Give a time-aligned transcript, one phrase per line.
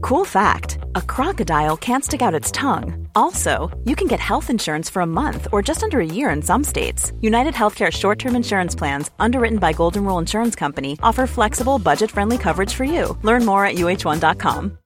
[0.00, 3.08] Cool fact a crocodile can't stick out its tongue.
[3.14, 6.42] Also, you can get health insurance for a month or just under a year in
[6.42, 7.12] some states.
[7.20, 12.10] United Healthcare short term insurance plans, underwritten by Golden Rule Insurance Company, offer flexible, budget
[12.10, 13.18] friendly coverage for you.
[13.22, 14.78] Learn more at uhone.com.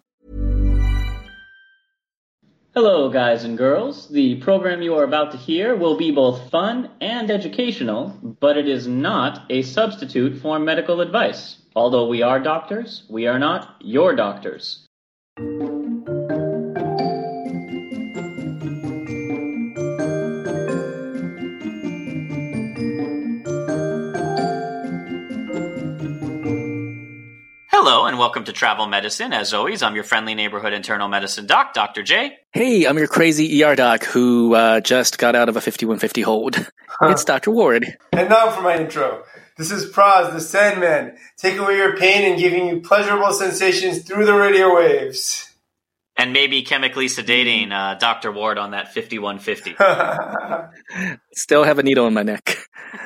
[2.75, 4.09] Hello, guys and girls.
[4.09, 8.69] The program you are about to hear will be both fun and educational, but it
[8.69, 11.57] is not a substitute for medical advice.
[11.75, 14.88] Although we are doctors, we are not your doctors.
[28.19, 29.33] And welcome to Travel Medicine.
[29.33, 32.03] As always, I'm your friendly neighborhood internal medicine doc, Dr.
[32.03, 32.37] J.
[32.51, 36.57] Hey, I'm your crazy ER doc who uh, just got out of a 5150 hold.
[37.01, 37.53] It's Dr.
[37.53, 37.97] Ward.
[38.11, 39.23] And now for my intro.
[39.57, 44.25] This is Praz, the Sandman, taking away your pain and giving you pleasurable sensations through
[44.25, 45.55] the radio waves.
[46.17, 48.33] And maybe chemically sedating uh, Dr.
[48.33, 49.77] Ward on that 5150.
[51.35, 52.59] Still have a needle in my neck.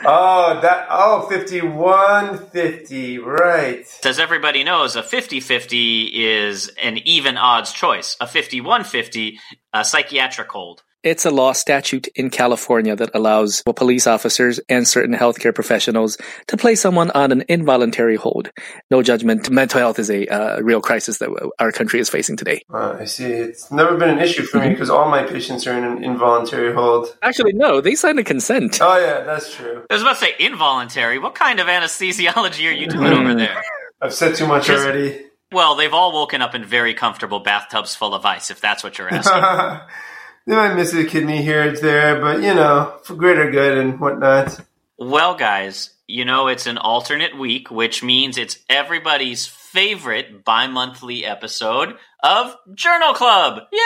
[0.04, 3.87] Oh, that oh 5150, right.
[4.04, 8.16] As everybody knows, a 50 50 is an even odds choice.
[8.20, 9.38] A 51 50,
[9.72, 10.82] a psychiatric hold.
[11.03, 16.57] It's a law statute in California that allows police officers and certain healthcare professionals to
[16.57, 18.53] place someone on an involuntary hold.
[18.89, 19.51] No judgment.
[19.51, 22.62] Mental health is a uh, real crisis that our country is facing today.
[22.73, 23.25] Uh, I see.
[23.25, 26.73] It's never been an issue for me because all my patients are in an involuntary
[26.73, 27.17] hold.
[27.21, 28.79] Actually, no, they signed a consent.
[28.81, 29.85] Oh, yeah, that's true.
[29.91, 31.19] I was about to say involuntary.
[31.19, 33.61] What kind of anesthesiology are you doing over there?
[34.01, 35.27] I've said too much Just- already.
[35.51, 38.97] Well, they've all woken up in very comfortable bathtubs full of ice, if that's what
[38.97, 39.81] you're asking.
[40.47, 44.01] they might miss a kidney here or there, but you know, for greater good and
[44.01, 44.61] whatnot.
[44.99, 51.25] well, guys, you know it's an alternate week, which means it's everybody's favorite bi monthly
[51.25, 53.61] episode of Journal Club.
[53.73, 53.79] Yay!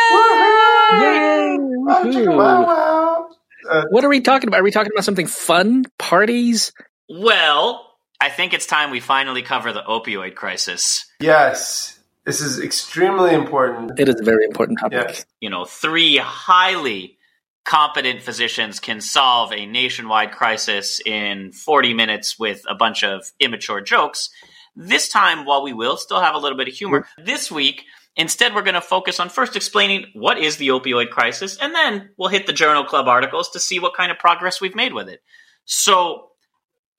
[1.01, 1.57] Yay!
[1.61, 2.37] Wow, Woohoo.
[2.37, 3.29] wow.
[3.71, 4.61] Uh, What are we talking about?
[4.61, 5.85] Are we talking about something fun?
[5.99, 6.73] Parties?
[7.09, 11.07] Well, I think it's time we finally cover the opioid crisis.
[11.21, 11.96] yes,
[12.27, 13.99] this is extremely important.
[13.99, 15.05] It is a very important topic.
[15.09, 15.25] Yes.
[15.41, 17.17] you know, three highly
[17.65, 23.81] competent physicians can solve a nationwide crisis in 40 minutes with a bunch of immature
[23.81, 24.31] jokes.
[24.75, 27.25] This time, while we will still have a little bit of humor, mm-hmm.
[27.25, 27.85] this week,
[28.17, 32.11] instead, we're going to focus on first explaining what is the opioid crisis, and then
[32.17, 35.09] we'll hit the Journal Club articles to see what kind of progress we've made with
[35.09, 35.23] it.
[35.65, 36.31] So,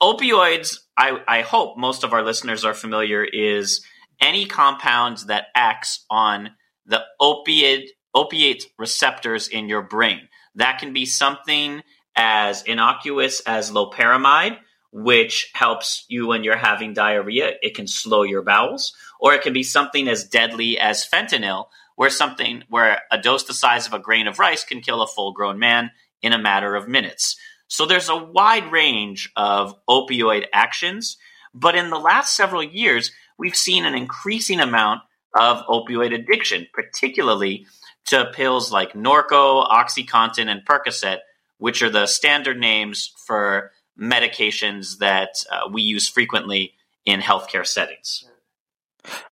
[0.01, 3.85] opioids, I, I hope most of our listeners are familiar, is
[4.21, 6.51] any compound that acts on
[6.85, 10.27] the opiate opiate receptors in your brain.
[10.55, 11.83] That can be something
[12.15, 14.57] as innocuous as loperamide,
[14.91, 17.51] which helps you when you're having diarrhea.
[17.61, 22.09] It can slow your bowels, or it can be something as deadly as fentanyl, where
[22.09, 25.59] something where a dose the size of a grain of rice can kill a full-grown
[25.59, 25.91] man
[26.23, 27.35] in a matter of minutes.
[27.67, 31.17] So there's a wide range of opioid actions,
[31.53, 35.01] but in the last several years, we've seen an increasing amount
[35.37, 37.65] of opioid addiction, particularly
[38.05, 41.19] to pills like Norco, OxyContin, and Percocet,
[41.57, 46.73] which are the standard names for medications that uh, we use frequently
[47.05, 48.25] in healthcare settings.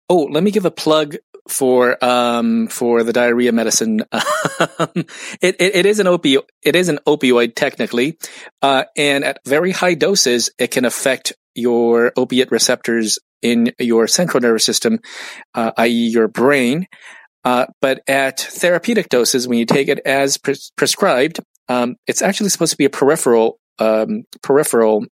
[0.08, 1.16] Oh, let me give a plug
[1.48, 4.04] for um for the diarrhea medicine.
[4.12, 5.06] it,
[5.40, 6.42] it it is an opioid.
[6.62, 8.18] It is an opioid technically,
[8.62, 14.40] uh, and at very high doses, it can affect your opiate receptors in your central
[14.40, 14.98] nervous system,
[15.54, 16.86] uh, i.e., your brain.
[17.44, 22.50] Uh, but at therapeutic doses, when you take it as pres- prescribed, um, it's actually
[22.50, 25.06] supposed to be a peripheral um, peripheral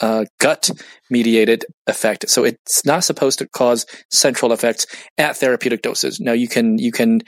[0.00, 0.70] uh, gut
[1.10, 2.28] mediated effect.
[2.28, 4.86] So it's not supposed to cause central effects
[5.18, 6.20] at therapeutic doses.
[6.20, 7.20] Now you can, you can,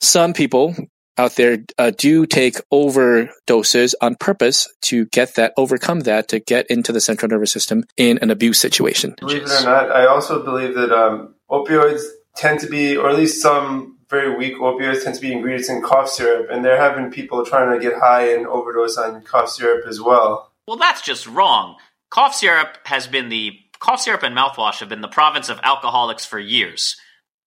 [0.00, 0.76] some people
[1.18, 6.66] out there uh, do take overdoses on purpose to get that, overcome that, to get
[6.68, 9.14] into the central nervous system in an abuse situation.
[9.20, 12.02] Believe it or not, I also believe that um, opioids
[12.36, 15.82] tend to be, or at least some very weak opioids tend to be ingredients in
[15.82, 19.50] cough syrup, and there have been people trying to get high and overdose on cough
[19.50, 20.52] syrup as well.
[20.66, 21.76] Well, that's just wrong.
[22.10, 26.24] Cough syrup has been the cough syrup and mouthwash have been the province of alcoholics
[26.24, 26.96] for years.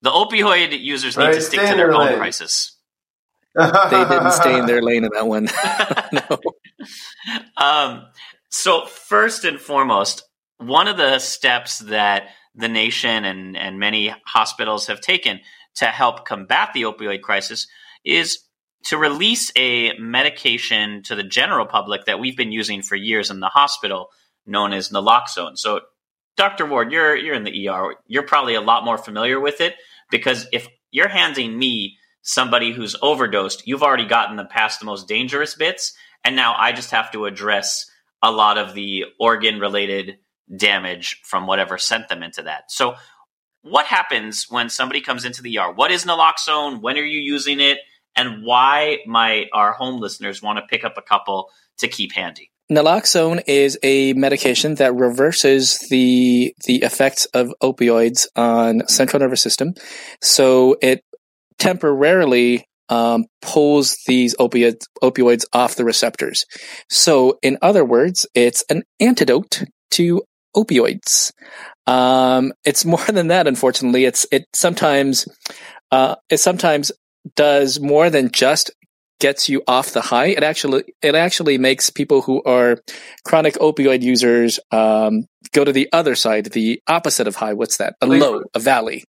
[0.01, 2.74] The opioid users need Right, to stick to their their own crisis.
[3.55, 5.45] They didn't stay in their lane in that one.
[6.11, 6.39] no.
[7.57, 8.05] Um,
[8.49, 10.23] so first and foremost,
[10.57, 15.41] one of the steps that the nation and, and many hospitals have taken
[15.75, 17.67] to help combat the opioid crisis
[18.03, 18.39] is
[18.85, 23.39] to release a medication to the general public that we've been using for years in
[23.39, 24.09] the hospital,
[24.45, 25.57] known as naloxone.
[25.57, 25.81] So,
[26.37, 26.65] Dr.
[26.65, 27.95] Ward, you're you're in the ER.
[28.07, 29.75] You're probably a lot more familiar with it
[30.11, 35.07] because if you're handing me somebody who's overdosed, you've already gotten the past the most
[35.07, 35.93] dangerous bits,
[36.23, 37.89] and now I just have to address
[38.21, 40.17] a lot of the organ related
[40.53, 42.71] damage from whatever sent them into that.
[42.71, 42.95] So,
[43.61, 45.71] what happens when somebody comes into the ER?
[45.71, 46.81] What is naloxone?
[46.81, 47.79] When are you using it?
[48.15, 51.49] And why might our home listeners want to pick up a couple
[51.79, 52.51] to keep handy?
[52.71, 59.75] Naloxone is a medication that reverses the the effects of opioids on central nervous system.
[60.21, 61.03] So it
[61.59, 66.45] temporarily um, pulls these opioids opioids off the receptors.
[66.89, 70.21] So in other words, it's an antidote to
[70.55, 71.31] opioids.
[71.87, 73.47] Um, it's more than that.
[73.47, 75.27] Unfortunately, it's it sometimes
[75.91, 76.91] uh, it sometimes
[77.35, 78.71] does more than just
[79.19, 80.27] gets you off the high.
[80.27, 82.77] It actually it actually makes people who are
[83.25, 87.53] chronic opioid users um, go to the other side, the opposite of high.
[87.53, 87.95] What's that?
[88.01, 89.03] A low, a valley.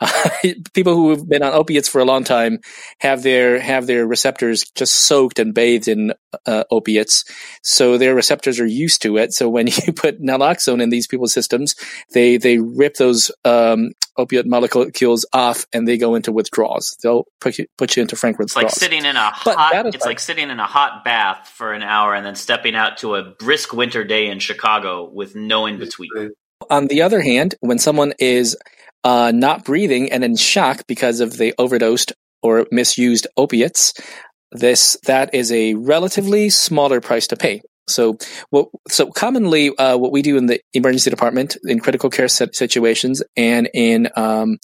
[0.74, 2.60] people who have been on opiates for a long time
[3.00, 6.12] have their have their receptors just soaked and bathed in
[6.46, 7.24] uh, opiates,
[7.62, 9.32] so their receptors are used to it.
[9.32, 11.74] So when you put naloxone in these people's systems,
[12.12, 16.98] they they rip those um, opiate molecules off and they go into withdrawals.
[17.02, 19.86] They'll put you, put you into frank It's like sitting in a But hot.
[19.86, 22.98] It's aside- like sitting in a hot bath for an hour and then stepping out
[22.98, 26.32] to a brisk winter day in Chicago with no in between.
[26.68, 28.56] On the other hand, when someone is
[29.04, 32.12] uh, not breathing and in shock because of the overdosed
[32.42, 33.92] or misused opiates,
[34.52, 37.60] this that is a relatively smaller price to pay.
[37.88, 38.18] So,
[38.50, 42.54] what so commonly uh, what we do in the emergency department in critical care sit-
[42.54, 44.58] situations and in um,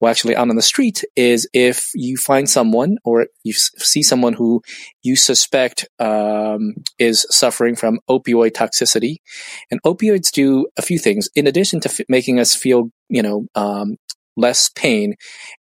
[0.00, 4.32] well, actually out on the street is if you find someone or you see someone
[4.32, 4.62] who
[5.02, 9.16] you suspect um, is suffering from opioid toxicity,
[9.70, 13.46] and opioids do a few things in addition to f- making us feel, you know,
[13.54, 13.96] um,
[14.36, 15.14] less pain,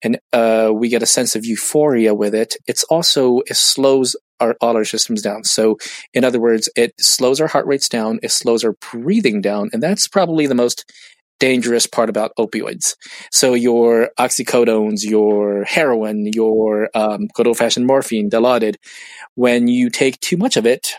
[0.02, 2.56] and uh, we get a sense of euphoria with it.
[2.66, 5.44] It's also it slows our all our systems down.
[5.44, 5.76] So,
[6.12, 9.82] in other words, it slows our heart rates down, it slows our breathing down, and
[9.82, 10.84] that's probably the most
[11.40, 12.94] dangerous part about opioids.
[13.30, 18.76] So your oxycodones, your heroin, your um, good old fashioned morphine, Dilaudid,
[19.34, 20.94] when you take too much of it,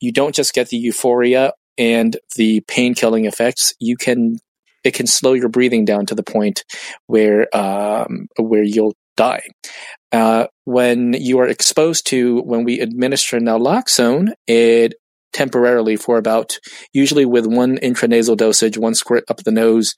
[0.00, 3.74] you don't just get the euphoria and the pain killing effects.
[3.80, 4.38] You can
[4.84, 6.64] it can slow your breathing down to the point
[7.06, 9.42] where um, where you'll die.
[10.10, 14.94] Uh, when you are exposed to when we administer naloxone, it
[15.32, 16.58] temporarily for about
[16.92, 19.94] usually with one intranasal dosage, one squirt up the nose,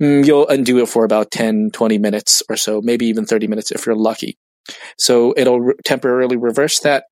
[0.00, 3.72] mm, you'll undo it for about 10, 20 minutes or so, maybe even 30 minutes
[3.72, 4.36] if you're lucky.
[4.96, 7.04] So it'll re- temporarily reverse that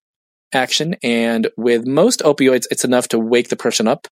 [0.52, 0.94] action.
[1.02, 4.06] And with most opioids, it's enough to wake the person up,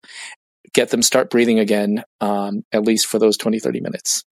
[0.72, 4.24] get them start breathing again, um, at least for those 20, 30 minutes.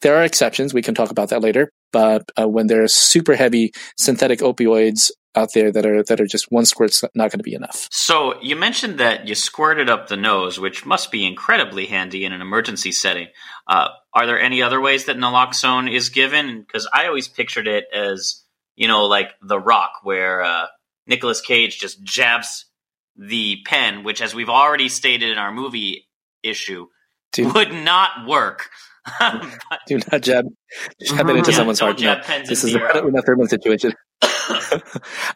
[0.00, 0.72] There are exceptions.
[0.72, 1.70] We can talk about that later.
[1.92, 6.50] But uh, when are super heavy synthetic opioids out there that are that are just
[6.50, 7.88] one squirt's not going to be enough.
[7.92, 12.32] So you mentioned that you squirted up the nose, which must be incredibly handy in
[12.32, 13.28] an emergency setting.
[13.68, 16.60] Uh, are there any other ways that naloxone is given?
[16.60, 18.42] Because I always pictured it as
[18.80, 20.66] you know, like The Rock, where uh,
[21.06, 22.64] Nicolas Cage just jabs
[23.14, 26.08] the pen, which, as we've already stated in our movie
[26.42, 26.86] issue,
[27.32, 28.70] Do, would not work.
[29.18, 30.46] But- do not jab
[31.02, 32.00] jab it into Yeah, someone's heart.
[32.00, 33.94] No, this is a, a thermal situation.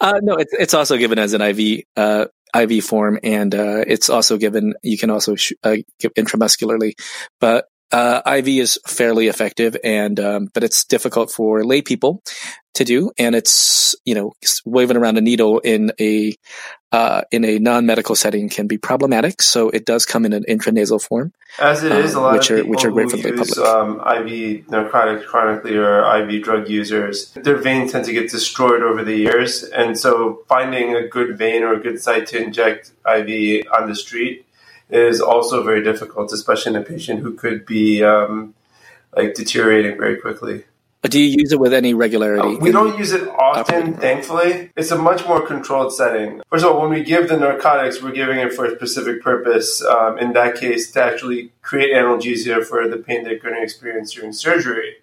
[0.01, 4.11] uh, no, it's it's also given as an IV uh, IV form, and uh, it's
[4.11, 4.75] also given.
[4.83, 6.93] You can also sh- uh, give intramuscularly,
[7.41, 12.23] but uh, IV is fairly effective, and um, but it's difficult for lay people
[12.75, 14.33] to do, and it's you know
[14.65, 16.35] waving around a needle in a
[16.95, 19.43] uh, in a non-medical setting can be problematic.
[19.43, 22.51] So it does come in an intranasal form, As it is, a um, lot which
[22.51, 23.69] of are people which are great who for the use public.
[23.75, 29.03] um, IV narcotics chronically or IV drug users, their veins tend to get destroyed over
[29.03, 33.67] the years, and so finding a good vein or a good site to inject IV
[33.77, 34.47] on the street
[34.89, 38.55] is also very difficult, especially in a patient who could be um,
[39.17, 40.63] like deteriorating very quickly.
[41.05, 42.57] Do you use it with any regularity?
[42.57, 44.71] Uh, we don't use it often, thankfully.
[44.75, 46.41] It's a much more controlled setting.
[46.49, 49.85] First of all, when we give the narcotics, we're giving it for a specific purpose.
[49.85, 54.13] Um, in that case, to actually create analgesia for the pain they're going to experience
[54.13, 54.97] during surgery.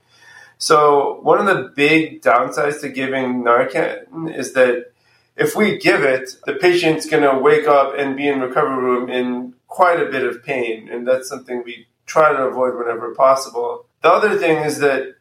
[0.57, 4.91] So, one of the big downsides to giving Narcan is that
[5.35, 9.09] if we give it, the patient's going to wake up and be in recovery room
[9.09, 13.85] in quite a bit of pain, and that's something we try to avoid whenever possible.
[14.01, 15.15] The other thing is that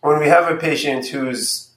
[0.00, 1.68] when we have a patient who's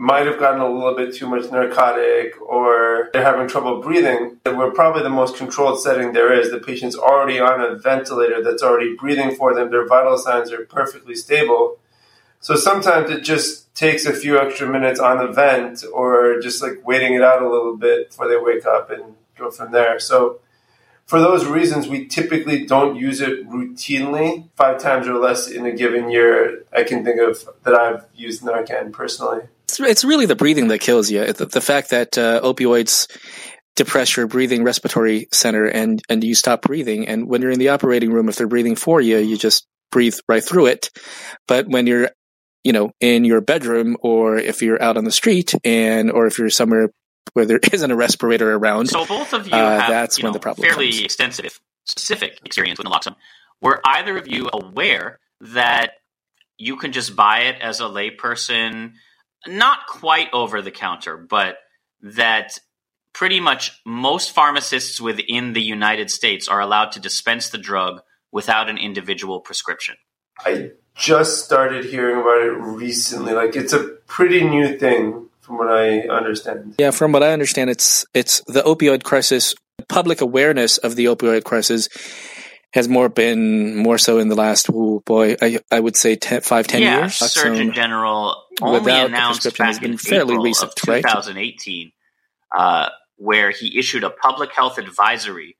[0.00, 4.70] might have gotten a little bit too much narcotic or they're having trouble breathing, we're
[4.70, 6.52] probably the most controlled setting there is.
[6.52, 10.64] The patient's already on a ventilator that's already breathing for them, their vital signs are
[10.66, 11.78] perfectly stable.
[12.38, 16.86] So sometimes it just takes a few extra minutes on the vent or just like
[16.86, 19.98] waiting it out a little bit before they wake up and go from there.
[19.98, 20.38] So
[21.08, 24.46] for those reasons, we typically don't use it routinely.
[24.56, 28.42] Five times or less in a given year, I can think of that I've used
[28.42, 29.40] Narcan personally.
[29.64, 31.32] It's, it's really the breathing that kills you.
[31.32, 33.10] The, the fact that uh, opioids
[33.74, 37.08] depress your breathing respiratory center and, and you stop breathing.
[37.08, 40.16] And when you're in the operating room, if they're breathing for you, you just breathe
[40.28, 40.90] right through it.
[41.46, 42.10] But when you're,
[42.64, 46.38] you know, in your bedroom or if you're out on the street and, or if
[46.38, 46.90] you're somewhere
[47.32, 48.88] where there isn't a respirator around.
[48.88, 51.02] So both of you uh, have that's you when know, the problem fairly comes.
[51.02, 53.16] extensive, specific experience with naloxone.
[53.60, 55.92] Were either of you aware that
[56.56, 58.92] you can just buy it as a layperson,
[59.46, 61.56] not quite over the counter, but
[62.02, 62.58] that
[63.12, 68.68] pretty much most pharmacists within the United States are allowed to dispense the drug without
[68.68, 69.96] an individual prescription?
[70.44, 73.32] I just started hearing about it recently.
[73.32, 76.74] Like it's a pretty new thing from what I understand.
[76.78, 79.54] Yeah, from what I understand, it's it's the opioid crisis.
[79.88, 81.88] Public awareness of the opioid crisis
[82.74, 86.42] has more been more so in the last oh boy, I I would say 10,
[86.42, 87.14] five ten yeah, years.
[87.16, 90.88] Surgeon So- General only without the announced prescription has been in fairly April recent, of
[90.88, 91.02] right?
[91.02, 91.92] 2018,
[92.56, 95.56] uh, where he issued a public health advisory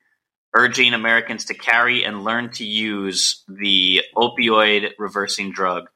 [0.54, 5.88] urging Americans to carry and learn to use the opioid reversing drug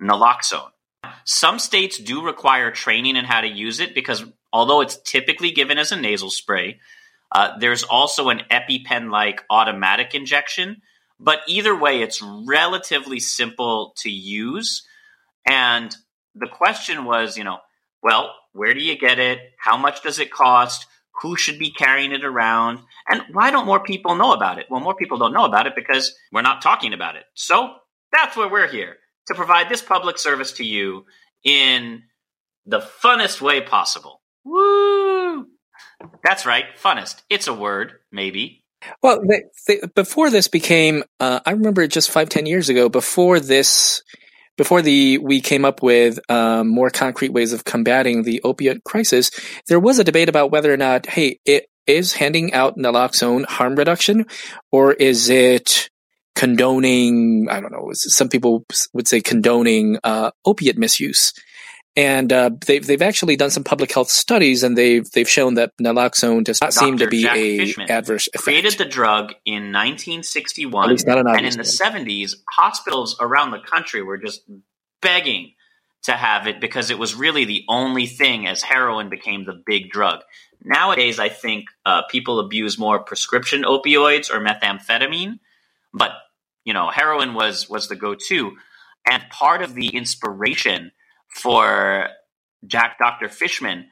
[0.00, 0.70] naloxone.
[1.24, 5.78] Some states do require training in how to use it because although it's typically given
[5.78, 6.80] as a nasal spray,
[7.32, 10.82] uh, there's also an EpiPen like automatic injection.
[11.18, 14.86] But either way, it's relatively simple to use.
[15.46, 15.94] And
[16.34, 17.58] the question was, you know,
[18.02, 19.40] well, where do you get it?
[19.58, 20.86] How much does it cost?
[21.22, 22.80] Who should be carrying it around?
[23.08, 24.66] And why don't more people know about it?
[24.70, 27.24] Well, more people don't know about it because we're not talking about it.
[27.34, 27.74] So
[28.12, 31.04] that's why we're here to provide this public service to you
[31.44, 32.02] in
[32.64, 34.22] the funnest way possible.
[34.44, 35.46] Woo!
[36.22, 37.22] That's right, funnest.
[37.30, 38.64] It's a word, maybe.
[39.02, 42.88] Well, they, they, before this became, uh, I remember it just five, ten years ago,
[42.88, 44.02] before this,
[44.56, 49.30] before the we came up with um, more concrete ways of combating the opiate crisis,
[49.66, 53.76] there was a debate about whether or not, hey, it is handing out naloxone harm
[53.76, 54.26] reduction,
[54.70, 55.90] or is it
[56.36, 57.48] condoning?
[57.50, 57.90] I don't know.
[57.94, 61.32] Some people would say condoning uh, opiate misuse.
[61.98, 65.72] And uh, they've they've actually done some public health studies, and they've they've shown that
[65.80, 68.44] naloxone does not seem to be Jack a Fishman adverse effect.
[68.44, 73.50] created the drug in 1961 At least not an and in the 70s hospitals around
[73.50, 74.42] the country were just
[75.00, 75.54] begging
[76.02, 79.90] to have it because it was really the only thing as heroin became the big
[79.90, 80.20] drug
[80.62, 85.38] nowadays i think uh, people abuse more prescription opioids or methamphetamine
[85.92, 86.12] but
[86.66, 88.52] you know heroin was was the go-to.
[89.08, 90.92] And part of the inspiration
[91.28, 92.08] for
[92.66, 93.86] jack dr fishman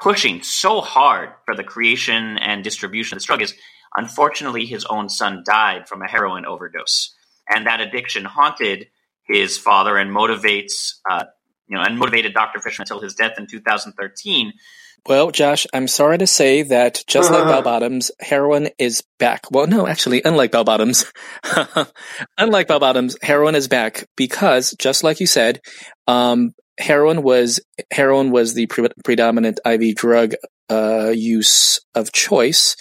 [0.00, 3.54] pushing so hard for the creation and distribution of this drug is
[3.96, 7.14] unfortunately his own son died from a heroin overdose.
[7.48, 8.88] And that addiction haunted
[9.26, 11.24] his father and motivates uh,
[11.68, 14.52] you know and motivated dr fishman until his death in 2013
[15.06, 19.50] Well, Josh, I'm sorry to say that just like bell bottoms, heroin is back.
[19.50, 21.10] Well, no, actually, unlike bell bottoms,
[22.38, 25.60] unlike bell bottoms, heroin is back because, just like you said,
[26.08, 27.60] um, heroin was
[27.92, 30.34] heroin was the pre- predominant IV drug
[30.70, 32.76] uh, use of choice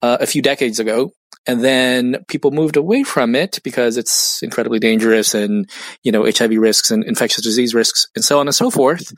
[0.00, 1.10] uh, a few decades ago,
[1.44, 5.68] and then people moved away from it because it's incredibly dangerous and
[6.04, 9.12] you know HIV risks and infectious disease risks and so on and so forth,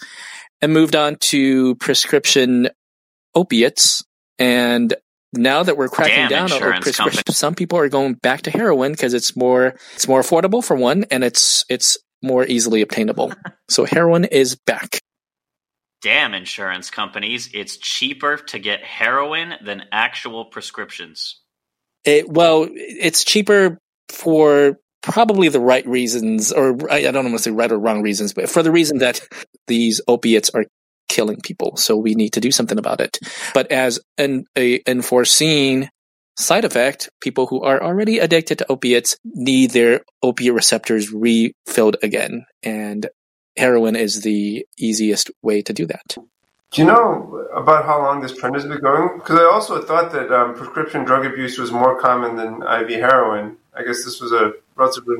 [0.62, 2.68] and moved on to prescription
[3.34, 4.04] opiates
[4.38, 4.94] And
[5.32, 8.92] now that we're cracking Damn down on prescription, some people are going back to heroin
[8.92, 13.32] because it's more it's more affordable for one, and it's it's more easily obtainable.
[13.68, 15.00] so heroin is back.
[16.02, 17.50] Damn insurance companies.
[17.52, 21.40] It's cheaper to get heroin than actual prescriptions.
[22.04, 23.78] It, well, it's cheaper
[24.10, 28.32] for probably the right reasons, or I don't want to say right or wrong reasons,
[28.32, 29.20] but for the reason that
[29.66, 30.64] these opiates are
[31.08, 31.76] killing people.
[31.76, 33.18] So we need to do something about it.
[33.54, 34.46] But as an
[34.86, 35.90] unforeseen
[36.36, 42.44] side effect, people who are already addicted to opiates need their opiate receptors refilled again.
[42.62, 43.06] And
[43.56, 46.16] heroin is the easiest way to do that.
[46.72, 49.18] Do you know about how long this trend has been going?
[49.18, 53.56] Because I also thought that um, prescription drug abuse was more common than IV heroin.
[53.74, 55.16] I guess this was a relatively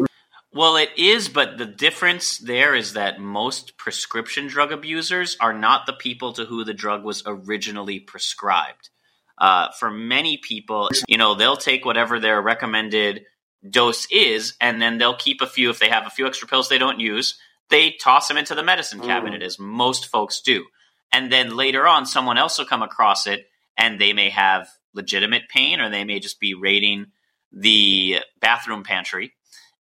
[0.52, 5.86] Well, it is, but the difference there is that most prescription drug abusers are not
[5.86, 8.90] the people to who the drug was originally prescribed.
[9.38, 13.24] Uh, for many people, you know, they'll take whatever their recommended
[13.68, 15.68] dose is, and then they'll keep a few.
[15.70, 18.62] If they have a few extra pills they don't use, they toss them into the
[18.62, 20.64] medicine cabinet, as most folks do.
[21.12, 25.48] And then later on, someone else will come across it, and they may have legitimate
[25.48, 27.06] pain, or they may just be raiding
[27.52, 29.32] the bathroom pantry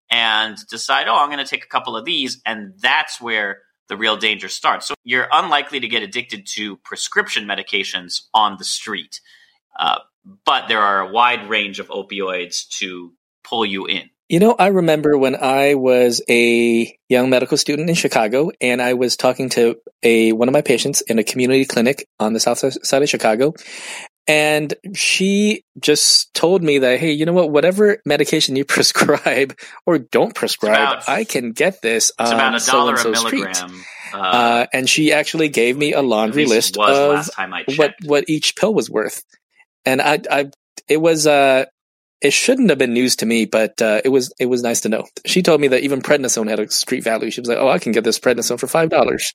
[0.10, 2.42] and decide, oh, I'm going to take a couple of these.
[2.46, 4.88] And that's where the real danger starts.
[4.88, 9.22] So you're unlikely to get addicted to prescription medications on the street.
[9.78, 10.00] Uh,
[10.46, 14.10] but there are a wide range of opioids to pull you in.
[14.28, 18.94] You know, I remember when I was a young medical student in Chicago and I
[18.94, 22.58] was talking to a one of my patients in a community clinic on the south
[22.58, 23.54] side of Chicago.
[24.27, 27.51] And she just told me that, hey, you know what?
[27.51, 29.55] Whatever medication you prescribe
[29.86, 33.01] or don't prescribe, about- I can get this It's on about a dollar and a
[33.01, 33.41] so street.
[33.41, 33.82] milligram.
[34.13, 37.77] Uh, Uh, and she actually gave me a laundry list of last time I checked.
[37.77, 39.24] what what each pill was worth.
[39.86, 40.50] And I, I,
[40.88, 41.65] it was, uh,
[42.22, 44.89] it shouldn't have been news to me, but uh, it was it was nice to
[44.89, 45.03] know.
[45.25, 47.29] She told me that even prednisone had a street value.
[47.29, 49.34] She was like, "Oh, I can get this prednisone for five dollars."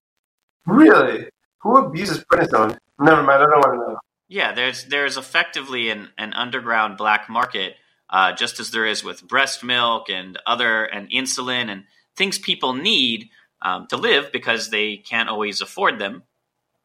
[0.66, 1.28] really.
[1.62, 2.78] Who abuses prednisone?
[2.99, 3.42] Never mind.
[3.42, 3.99] I don't want to know.
[4.31, 7.75] Yeah, there's there's effectively an, an underground black market,
[8.09, 11.83] uh, just as there is with breast milk and other and insulin and
[12.16, 13.29] things people need
[13.61, 16.23] um, to live because they can't always afford them.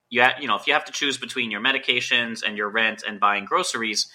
[0.09, 3.03] You ha- you know if you have to choose between your medications and your rent
[3.07, 4.07] and buying groceries,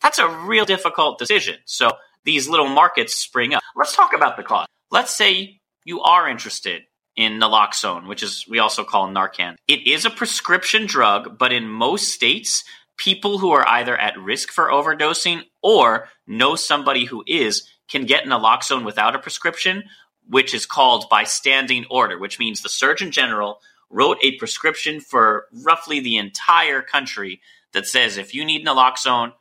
[0.00, 1.56] that's a real difficult decision.
[1.64, 1.90] So
[2.24, 3.62] these little markets spring up.
[3.74, 4.68] Let's talk about the cost.
[4.92, 6.82] Let's say you are interested
[7.16, 9.56] in naloxone, which is we also call Narcan.
[9.68, 12.64] It is a prescription drug, but in most states,
[12.96, 18.24] people who are either at risk for overdosing or know somebody who is can get
[18.24, 19.84] naloxone without a prescription,
[20.28, 23.58] which is called by standing order, which means the Surgeon General
[23.90, 27.40] wrote a prescription for roughly the entire country
[27.72, 29.32] that says if you need naloxone,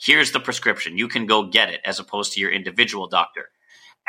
[0.00, 0.96] here's the prescription.
[0.96, 3.50] You can go get it as opposed to your individual doctor.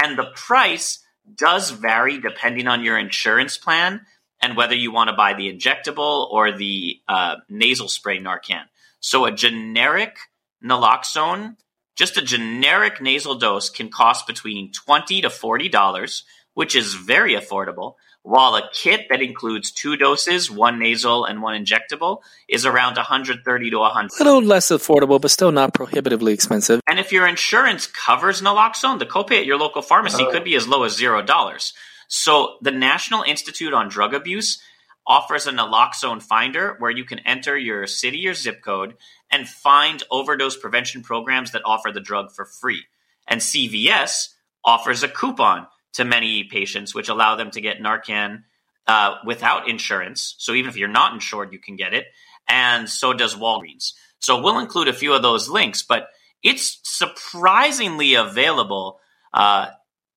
[0.02, 1.01] And the price
[1.36, 4.02] does vary depending on your insurance plan
[4.42, 8.64] and whether you want to buy the injectable or the uh, nasal spray Narcan.
[9.00, 10.18] So a generic
[10.64, 11.58] naloxone,
[11.96, 17.34] just a generic nasal dose, can cost between twenty to forty dollars, which is very
[17.36, 17.96] affordable.
[18.24, 23.70] While a kit that includes two doses, one nasal and one injectable, is around 130
[23.72, 24.12] to 100.
[24.20, 26.82] A little less affordable, but still not prohibitively expensive.
[26.88, 30.32] And if your insurance covers naloxone, the copay at your local pharmacy uh.
[30.32, 31.74] could be as low as zero dollars.
[32.08, 34.62] So the National Institute on Drug Abuse
[35.08, 38.96] offers a naloxone finder where you can enter your city or zip code
[39.32, 42.84] and find overdose prevention programs that offer the drug for free.
[43.28, 44.30] And CVS
[44.64, 48.44] offers a coupon to many patients, which allow them to get Narcan
[48.88, 50.36] uh, without insurance.
[50.38, 52.06] So even if you're not insured, you can get it.
[52.48, 53.94] And so does Walgreens.
[54.20, 56.10] So we'll include a few of those links, but
[56.44, 59.00] it's surprisingly available,
[59.34, 59.68] uh,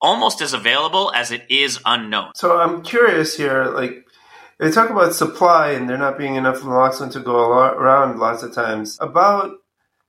[0.00, 2.32] almost as available as it is unknown.
[2.34, 4.04] So I'm curious here, like
[4.58, 8.54] they talk about supply and there not being enough naloxone to go around lots of
[8.54, 8.98] times.
[9.00, 9.52] About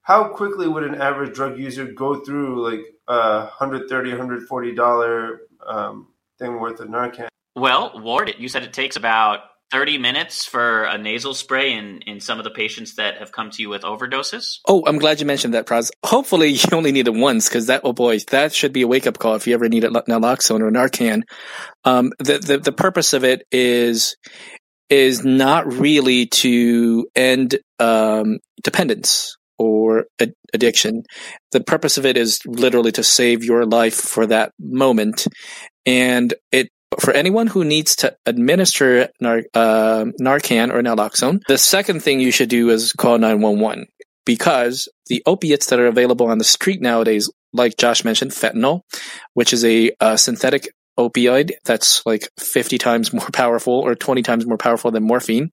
[0.01, 6.07] how quickly would an average drug user go through like a 130 140 dollar um,
[6.39, 7.27] thing worth of Narcan?
[7.55, 9.39] Well, Ward, you said it takes about
[9.71, 13.49] 30 minutes for a nasal spray in, in some of the patients that have come
[13.51, 14.59] to you with overdoses.
[14.67, 15.91] Oh, I'm glad you mentioned that, Praz.
[16.05, 19.07] Hopefully, you only need it once because that, oh boy, that should be a wake
[19.07, 21.23] up call if you ever need a naloxone or Narcan.
[21.83, 24.15] Um, the, the the purpose of it is
[24.89, 31.03] is not really to end um, dependence or ad- addiction.
[31.51, 35.27] The purpose of it is literally to save your life for that moment,
[35.85, 42.01] and it for anyone who needs to administer Nar- uh, Narcan or naloxone, the second
[42.01, 43.87] thing you should do is call 911.
[44.25, 48.81] because the opiates that are available on the street nowadays, like Josh mentioned, fentanyl,
[49.33, 54.45] which is a, a synthetic opioid that's like 50 times more powerful or 20 times
[54.47, 55.51] more powerful than morphine.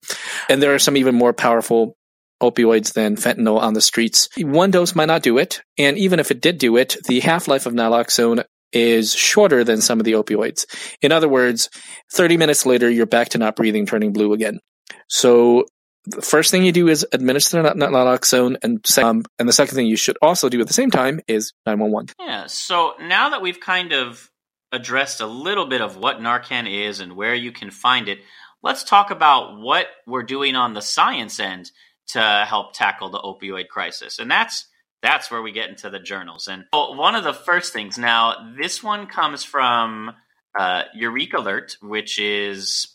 [0.49, 1.97] And there are some even more powerful
[2.43, 4.29] opioids than fentanyl on the streets.
[4.39, 5.63] One dose might not do it.
[5.79, 9.81] And even if it did do it, the half life of naloxone is shorter than
[9.81, 10.65] some of the opioids.
[11.01, 11.69] In other words,
[12.13, 14.61] 30 minutes later, you're back to not breathing, turning blue again.
[15.09, 15.67] So
[16.07, 19.97] the first thing you do is administer naloxone, and um, and the second thing you
[19.97, 22.15] should also do at the same time is 911.
[22.19, 22.47] Yeah.
[22.47, 24.31] So now that we've kind of
[24.73, 28.21] addressed a little bit of what Narcan is and where you can find it,
[28.63, 31.71] let's talk about what we're doing on the science end
[32.09, 34.19] to help tackle the opioid crisis.
[34.19, 34.67] And that's
[35.03, 36.47] that's where we get into the journals.
[36.49, 40.13] And one of the first things now, this one comes from
[40.57, 42.87] uh, EurekAlert, which is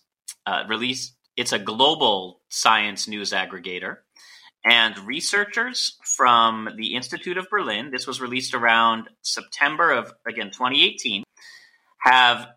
[0.45, 1.13] uh, released.
[1.35, 3.97] It's a global science news aggregator,
[4.63, 7.91] and researchers from the Institute of Berlin.
[7.91, 11.23] This was released around September of again 2018.
[11.99, 12.47] Have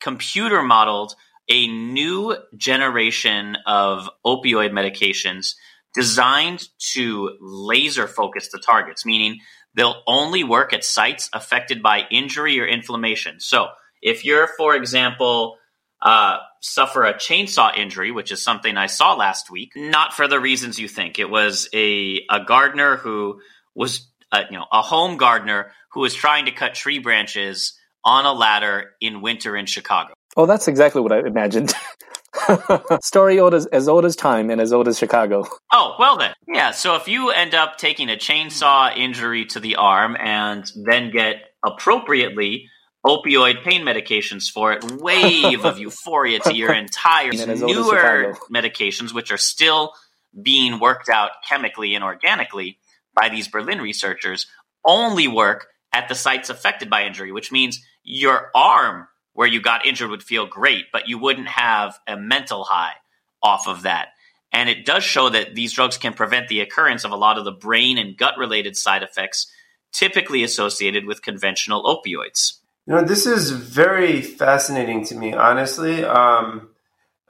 [0.00, 1.14] computer modeled
[1.48, 5.54] a new generation of opioid medications
[5.94, 9.40] designed to laser focus the targets, meaning
[9.74, 13.40] they'll only work at sites affected by injury or inflammation.
[13.40, 13.68] So,
[14.00, 15.56] if you're, for example,
[16.00, 20.38] uh, suffer a chainsaw injury, which is something I saw last week, not for the
[20.38, 21.18] reasons you think.
[21.18, 23.40] It was a a gardener who
[23.74, 28.24] was, uh, you know, a home gardener who was trying to cut tree branches on
[28.24, 30.14] a ladder in winter in Chicago.
[30.36, 31.74] Oh, that's exactly what I imagined.
[33.02, 35.46] Story old as, as old as time and as old as Chicago.
[35.72, 36.34] Oh, well then.
[36.46, 41.10] Yeah, so if you end up taking a chainsaw injury to the arm and then
[41.10, 42.68] get appropriately
[43.06, 49.38] opioid pain medications for it, wave of euphoria to your entire newer medications, which are
[49.38, 49.92] still
[50.40, 52.78] being worked out chemically and organically
[53.14, 54.46] by these Berlin researchers,
[54.84, 59.08] only work at the sites affected by injury, which means your arm
[59.38, 62.94] where you got injured would feel great, but you wouldn't have a mental high
[63.40, 64.08] off of that.
[64.52, 67.44] And it does show that these drugs can prevent the occurrence of a lot of
[67.44, 69.46] the brain and gut related side effects
[69.92, 72.58] typically associated with conventional opioids.
[72.88, 76.04] You know, this is very fascinating to me, honestly.
[76.04, 76.70] Um,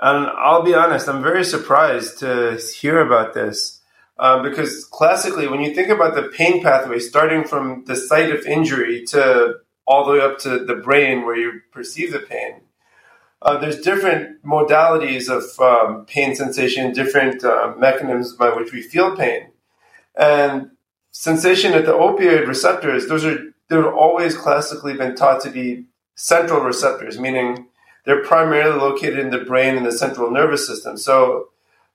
[0.01, 3.83] and I'll be honest, I'm very surprised to hear about this.
[4.19, 8.47] Uh, because classically, when you think about the pain pathway, starting from the site of
[8.47, 9.57] injury to
[9.89, 12.61] all the way up to the brain where you perceive the pain.
[13.41, 19.17] Uh, there's different modalities of um, pain sensation, different uh, mechanisms by which we feel
[19.17, 19.51] pain.
[20.15, 20.73] And
[21.11, 26.61] sensation at the opioid receptors, those are they've always classically been taught to be central
[26.61, 27.69] receptors, meaning
[28.05, 30.99] they're primarily located in the brain and the central nervous system.
[30.99, 31.49] So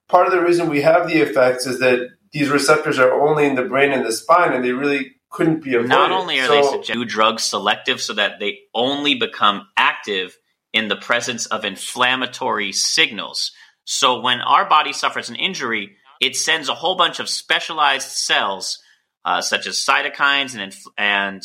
[0.08, 3.56] part of the reason we have the effects is that these receptors are only in
[3.56, 5.89] the brain and the spine, and they really couldn't be avoided.
[5.89, 10.38] Not only are so, they suggest drugs selective so that they only become active
[10.72, 13.52] in the presence of inflammatory signals.
[13.84, 18.80] So when our body suffers an injury, it sends a whole bunch of specialized cells,
[19.26, 21.43] uh, such as cytokines and inf- and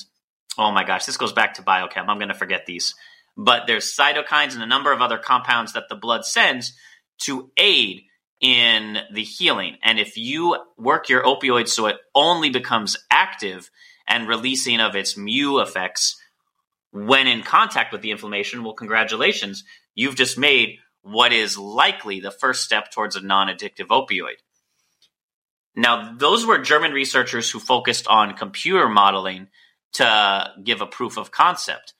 [0.57, 2.09] oh my gosh, this goes back to biochem.
[2.09, 2.95] I'm going to forget these,
[3.37, 6.75] but there's cytokines and a number of other compounds that the blood sends
[7.23, 8.03] to aid
[8.41, 9.77] in the healing.
[9.83, 13.71] And if you work your opioid so it only becomes active
[14.07, 16.17] and releasing of its mu effects
[16.91, 22.31] when in contact with the inflammation, well, congratulations, you've just made what is likely the
[22.31, 24.37] first step towards a non addictive opioid.
[25.77, 29.49] Now, those were German researchers who focused on computer modeling
[29.95, 31.95] to give a proof of concept.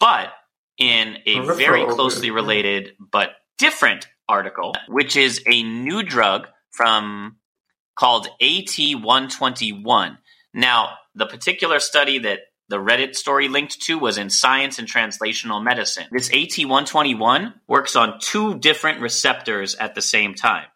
[0.00, 0.32] But
[0.78, 7.36] in a very closely related but different article, which is a new drug from
[7.96, 10.18] called AT121.
[10.52, 15.62] Now, the particular study that the Reddit story linked to was in Science and Translational
[15.62, 16.06] Medicine.
[16.10, 20.66] This AT121 works on two different receptors at the same time.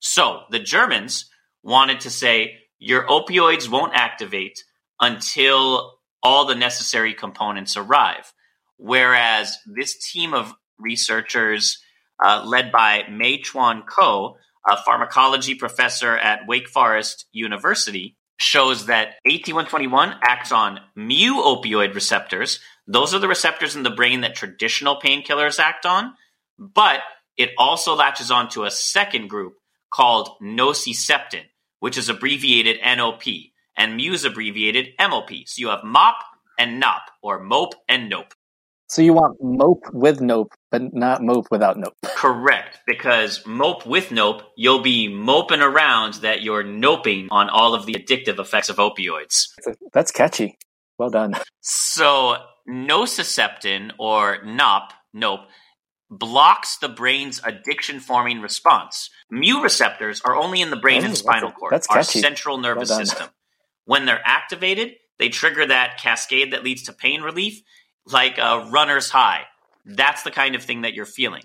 [0.00, 1.26] So the Germans
[1.62, 4.64] wanted to say your opioids won't activate
[5.00, 8.32] until all the necessary components arrive.
[8.78, 11.83] Whereas this team of researchers
[12.22, 14.36] uh, led by Mei Chuan Ko,
[14.68, 22.60] a pharmacology professor at Wake Forest University, shows that AT121 acts on mu opioid receptors.
[22.86, 26.14] Those are the receptors in the brain that traditional painkillers act on,
[26.58, 27.00] but
[27.36, 29.54] it also latches onto a second group
[29.92, 31.44] called nociceptin,
[31.80, 33.22] which is abbreviated NOP,
[33.76, 35.30] and mu is abbreviated MOP.
[35.46, 36.16] So you have MOP
[36.58, 38.34] and NOP, or MOPE and NOPE.
[38.88, 41.94] So you want mope with nope, but not mope without nope.
[42.04, 47.86] Correct, because mope with nope, you'll be moping around that you're noping on all of
[47.86, 49.48] the addictive effects of opioids.
[49.92, 50.58] That's catchy.
[50.98, 51.34] Well done.
[51.60, 52.36] So
[52.68, 55.40] nociceptin or NOP, nope,
[56.10, 59.10] blocks the brain's addiction forming response.
[59.30, 62.20] Mu receptors are only in the brain Oh, and spinal cord, that's our catchy.
[62.20, 63.28] central nervous Well system.
[63.86, 67.60] When they're activated, they trigger that cascade that leads to pain relief,
[68.06, 69.42] like a runner's high.
[69.84, 71.42] That's the kind of thing that you're feeling.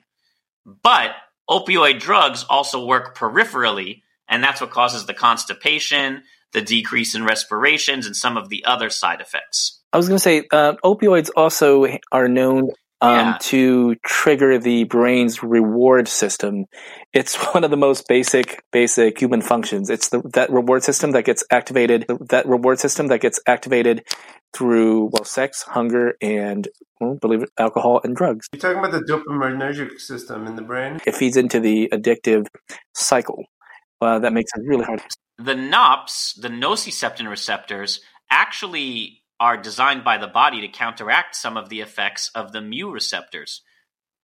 [0.65, 1.11] But
[1.49, 8.05] opioid drugs also work peripherally, and that's what causes the constipation, the decrease in respirations,
[8.05, 9.81] and some of the other side effects.
[9.91, 13.37] I was going to say uh, opioids also are known um, Yeah.
[13.41, 16.65] to trigger the brain's reward system.
[17.13, 19.89] It's one of the most basic basic human functions.
[19.89, 22.05] It's the, that reward system that gets activated.
[22.29, 24.03] That reward system that gets activated
[24.53, 26.67] through well, sex, hunger, and
[26.99, 28.47] well, believe it, alcohol and drugs.
[28.51, 30.99] You're talking about the dopaminergic system in the brain.
[31.05, 32.47] It feeds into the addictive
[32.93, 33.45] cycle.
[34.01, 35.01] Uh, that makes it really hard.
[35.37, 37.99] the NOPs, the nociceptin receptors,
[38.31, 42.91] actually are designed by the body to counteract some of the effects of the mu
[42.91, 43.61] receptors.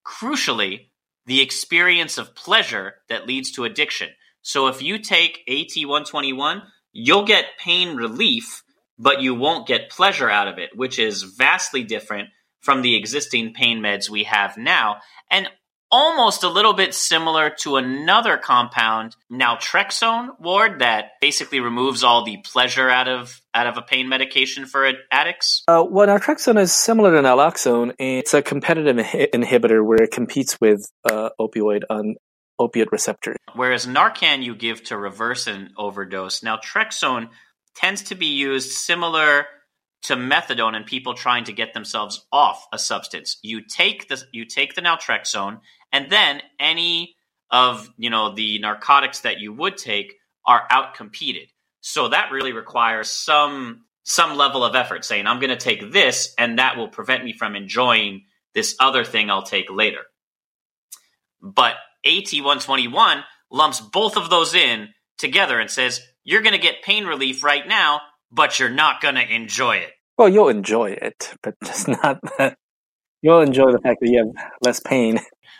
[0.05, 0.87] Crucially,
[1.25, 4.09] the experience of pleasure that leads to addiction.
[4.41, 6.61] So if you take AT121,
[6.93, 8.63] you'll get pain relief,
[8.99, 12.29] but you won't get pleasure out of it, which is vastly different
[12.61, 14.97] from the existing pain meds we have now.
[15.31, 15.49] And
[15.91, 22.37] almost a little bit similar to another compound, naltrexone, Ward, that basically removes all the
[22.37, 25.63] pleasure out of out of a pain medication for addicts.
[25.67, 30.59] Uh, well, naltrexone is similar to naloxone, and it's a competitive inhibitor where it competes
[30.59, 32.15] with uh, opioid on
[32.59, 33.37] opiate receptors.
[33.55, 37.29] Whereas Narcan you give to reverse an overdose, naltrexone
[37.75, 39.45] tends to be used similar
[40.03, 43.37] to methadone in people trying to get themselves off a substance.
[43.41, 47.15] You take the you take the naltrexone, and then any
[47.49, 50.13] of you know the narcotics that you would take
[50.45, 51.47] are outcompeted.
[51.87, 55.05] So that really requires some some level of effort.
[55.05, 58.23] Saying I'm going to take this, and that will prevent me from enjoying
[58.55, 60.01] this other thing I'll take later.
[61.39, 67.05] But AT121 lumps both of those in together and says, you're going to get pain
[67.05, 69.91] relief right now, but you're not going to enjoy it.
[70.17, 72.57] Well, you'll enjoy it, but it's not that.
[73.21, 75.19] You'll enjoy the fact that you have less pain.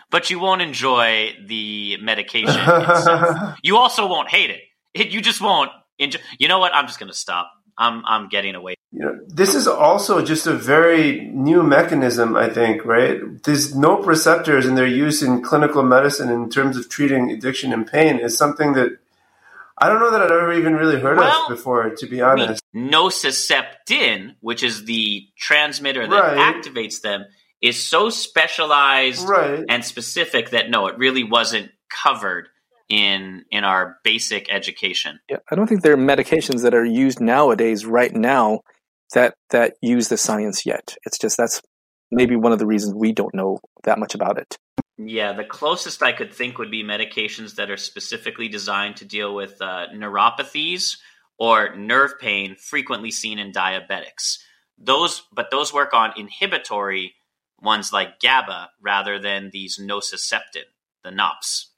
[0.10, 3.58] But you won't enjoy the medication itself.
[3.64, 4.62] You also won't hate it.
[4.96, 6.19] it you just won't enjoy.
[6.39, 6.73] You know what?
[6.73, 7.51] I'm just going to stop.
[7.77, 8.75] I'm, I'm getting away.
[8.93, 13.19] You know, this is also just a very new mechanism, I think, right?
[13.43, 17.86] These NOPE receptors and their use in clinical medicine in terms of treating addiction and
[17.86, 18.97] pain is something that
[19.77, 22.36] I don't know that I've ever even really heard Well, of before, to be I
[22.36, 22.63] mean, honest.
[22.73, 26.55] nociceptin, which is the transmitter that Right.
[26.55, 27.25] activates them,
[27.62, 29.65] is so specialized Right.
[29.67, 32.47] and specific that no, it really wasn't covered
[32.89, 35.19] in in our basic education.
[35.30, 38.62] Yeah, I don't think there are medications that are used nowadays, right now,
[39.13, 40.95] that that use the science yet.
[41.06, 41.62] It's just that's
[42.12, 44.58] maybe one of the reasons we don't know that much about it.
[44.98, 49.36] Yeah, the closest I could think would be medications that are specifically designed to deal
[49.36, 50.98] with uh, neuropathies
[51.38, 54.38] or nerve pain frequently seen in diabetics.
[54.78, 57.15] Those, but those work on inhibitory
[57.62, 60.63] ones like GABA rather than these nociceptin,
[61.04, 61.71] the NOPs.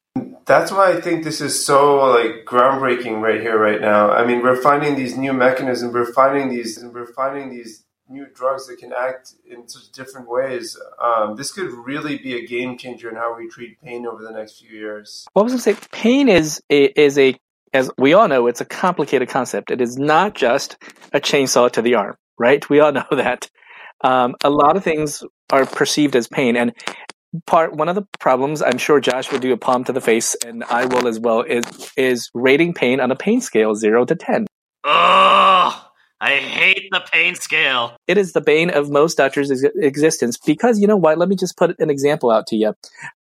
[0.48, 4.12] That's why I think this is so like groundbreaking right here, right now.
[4.12, 5.94] I mean, we're finding these new mechanisms.
[5.94, 10.30] We're finding these, and we're finding these new drugs that can act in such different
[10.30, 10.80] ways.
[11.02, 14.32] Um, this could really be a game changer in how we treat pain over the
[14.32, 15.26] next few years.
[15.34, 15.76] What was I say?
[15.92, 17.36] Pain is is a
[17.74, 19.72] as we all know, it's a complicated concept.
[19.72, 20.78] It is not just
[21.12, 22.68] a chainsaw to the arm, right?
[22.70, 23.50] We all know that.
[24.02, 26.74] Um, a lot of things are perceived as pain, and
[27.46, 30.36] part one of the problems I'm sure Josh will do a palm to the face,
[30.46, 31.66] and I will as well is
[31.98, 34.48] is rating pain on a pain scale zero to ten.
[34.84, 35.84] Ugh!
[36.20, 37.96] I hate the pain scale.
[38.08, 41.20] It is the bane of most doctors' ex- existence because you know what?
[41.20, 42.74] Let me just put an example out to you.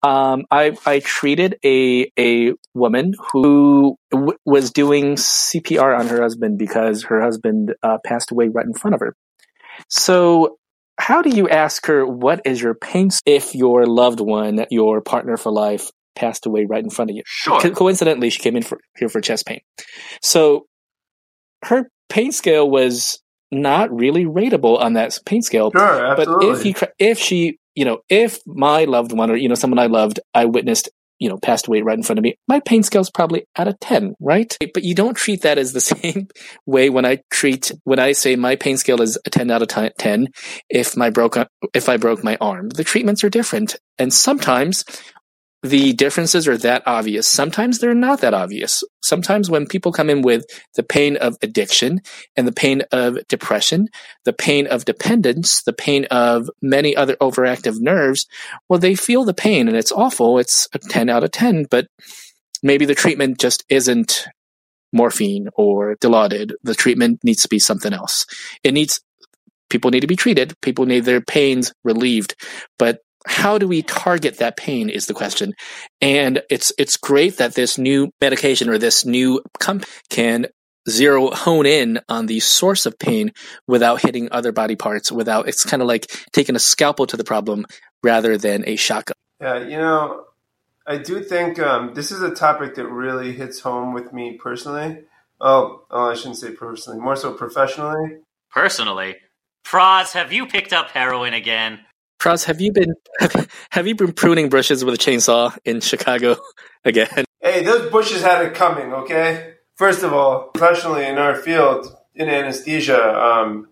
[0.02, 6.58] Um, I I treated a a woman who w- was doing CPR on her husband
[6.58, 9.16] because her husband uh, passed away right in front of her.
[9.88, 10.58] So,
[11.02, 15.36] how do you ask her what is your pain if your loved one, your partner
[15.36, 17.24] for life, passed away right in front of you?
[17.26, 17.60] Sure.
[17.60, 19.62] Co- coincidentally, she came in for, here for chest pain.
[20.22, 20.66] So
[21.64, 25.72] her pain scale was not really rateable on that pain scale.
[25.72, 26.46] Sure, absolutely.
[26.46, 29.80] But if he, if she, you know, if my loved one or you know someone
[29.80, 30.88] I loved, I witnessed,
[31.22, 33.68] you know, passed away right in front of me, my pain scale is probably at
[33.68, 34.56] a 10, right?
[34.74, 36.26] But you don't treat that as the same
[36.66, 39.68] way when I treat, when I say my pain scale is a 10 out of
[39.96, 40.26] 10
[40.68, 41.36] if my broke,
[41.72, 42.70] if I broke my arm.
[42.70, 43.76] The treatments are different.
[43.98, 44.84] And sometimes
[45.62, 47.28] the differences are that obvious.
[47.28, 48.82] Sometimes they're not that obvious.
[49.00, 50.44] Sometimes when people come in with
[50.74, 52.00] the pain of addiction
[52.36, 53.88] and the pain of depression,
[54.24, 58.26] the pain of dependence, the pain of many other overactive nerves,
[58.68, 60.38] well, they feel the pain and it's awful.
[60.38, 61.86] It's a 10 out of 10, but
[62.62, 64.26] maybe the treatment just isn't
[64.92, 66.54] morphine or Dilaudid.
[66.64, 68.26] The treatment needs to be something else.
[68.64, 69.00] It needs,
[69.70, 70.60] people need to be treated.
[70.60, 72.34] People need their pains relieved,
[72.80, 75.54] but how do we target that pain is the question.
[76.00, 80.46] And it's it's great that this new medication or this new comp can
[80.88, 83.30] zero hone in on the source of pain
[83.68, 87.22] without hitting other body parts without it's kind of like taking a scalpel to the
[87.22, 87.64] problem
[88.02, 89.14] rather than a shotgun.
[89.40, 90.24] Yeah you know
[90.84, 95.04] i do think um, this is a topic that really hits home with me personally.
[95.40, 98.18] Oh, oh i shouldn't say personally more so professionally.
[98.50, 99.16] Personally?
[99.64, 101.78] Praz, have you picked up heroin again
[102.22, 102.94] Cross, have you been
[103.70, 106.36] have you been pruning bushes with a chainsaw in Chicago
[106.84, 107.24] again?
[107.40, 108.92] Hey, those bushes had it coming.
[108.92, 113.66] Okay, first of all, professionally in our field in anesthesia, um,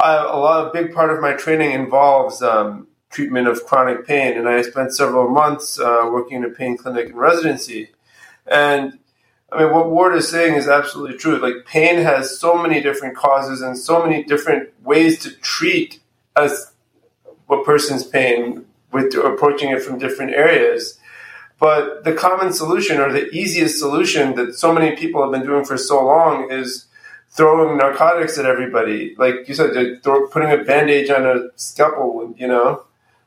[0.00, 4.36] I, a lot of big part of my training involves um, treatment of chronic pain,
[4.36, 7.90] and I spent several months uh, working in a pain clinic in residency.
[8.48, 8.98] And
[9.52, 11.38] I mean, what Ward is saying is absolutely true.
[11.38, 16.00] Like, pain has so many different causes and so many different ways to treat
[16.34, 16.72] as
[17.50, 20.98] a person's pain with approaching it from different areas.
[21.58, 25.64] But the common solution or the easiest solution that so many people have been doing
[25.64, 26.86] for so long is
[27.30, 29.14] throwing narcotics at everybody.
[29.16, 32.84] Like you said, putting a bandage on a scalpel, you know,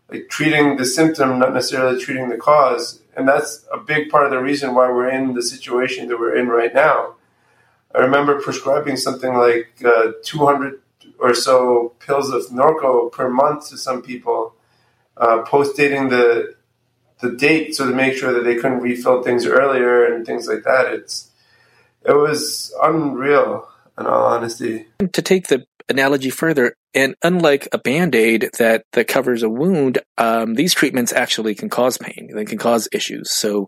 [0.09, 3.01] like treating the symptom, not necessarily treating the cause.
[3.15, 6.35] And that's a big part of the reason why we're in the situation that we're
[6.35, 7.15] in right now.
[7.93, 10.81] I remember prescribing something like uh, 200
[11.19, 14.55] or so pills of Norco per month to some people,
[15.17, 16.55] uh, post dating the
[17.19, 20.63] the date so to make sure that they couldn't refill things earlier and things like
[20.63, 20.93] that.
[20.93, 21.29] It's
[22.05, 24.87] it was unreal in all honesty.
[24.99, 29.99] To take the analogy further, and unlike a band aid that, that covers a wound,
[30.17, 32.29] um, these treatments actually can cause pain.
[32.33, 33.31] They can cause issues.
[33.31, 33.67] So,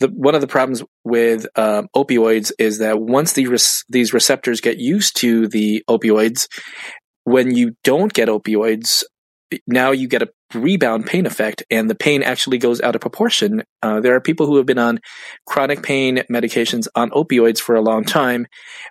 [0.00, 4.60] the, one of the problems with um, opioids is that once the res- these receptors
[4.60, 6.46] get used to the opioids,
[7.24, 9.04] when you don't get opioids,
[9.66, 13.62] now you get a rebound pain effect and the pain actually goes out of proportion.
[13.82, 15.00] Uh, there are people who have been on
[15.46, 18.46] chronic pain medications on opioids for a long time.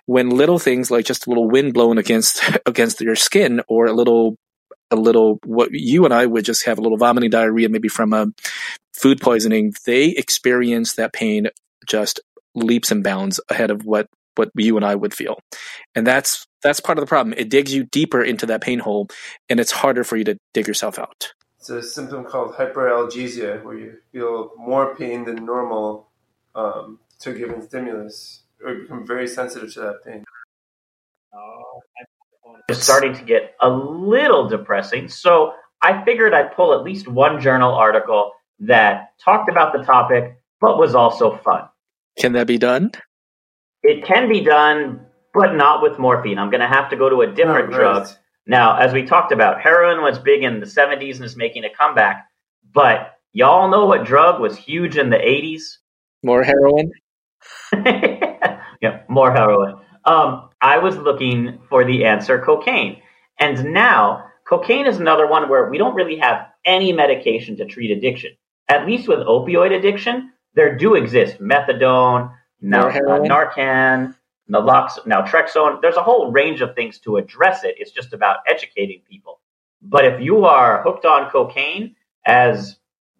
[0.06, 3.92] When little things like just a little wind blowing against, against your skin or a
[3.92, 4.36] little,
[4.90, 8.12] a little, what you and I would just have a little vomiting diarrhea, maybe from
[8.12, 8.26] a
[8.94, 11.48] food poisoning, they experience that pain
[11.86, 12.20] just
[12.54, 15.38] leaps and bounds ahead of what what you and I would feel.
[15.94, 17.34] And that's that's part of the problem.
[17.36, 19.08] It digs you deeper into that pain hole
[19.48, 21.32] and it's harder for you to dig yourself out.
[21.58, 26.08] It's a symptom called hyperalgesia where you feel more pain than normal
[26.54, 30.24] um, to a given stimulus or become very sensitive to that pain.
[32.68, 35.08] It's starting to get a little depressing.
[35.08, 40.38] So I figured I'd pull at least one journal article that talked about the topic
[40.60, 41.68] but was also fun.
[42.18, 42.92] Can that be done?
[43.82, 46.38] It can be done, but not with morphine.
[46.38, 48.08] I'm going to have to go to a different oh, drug.
[48.46, 51.70] Now, as we talked about, heroin was big in the 70s and is making a
[51.70, 52.26] comeback.
[52.72, 55.78] But y'all know what drug was huge in the 80s?
[56.22, 56.92] More heroin?
[58.80, 59.76] yeah, more heroin.
[60.04, 63.02] Um, I was looking for the answer cocaine.
[63.38, 67.90] And now, cocaine is another one where we don't really have any medication to treat
[67.90, 68.32] addiction.
[68.68, 74.14] At least with opioid addiction, there do exist methadone, now uh, Narcan,
[74.50, 75.82] naloxone, naltrexone.
[75.82, 77.74] There's a whole range of things to address it.
[77.78, 79.40] It's just about educating people.
[79.82, 82.76] But if you are hooked on cocaine, as